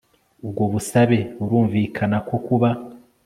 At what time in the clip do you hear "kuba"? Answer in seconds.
2.45-2.69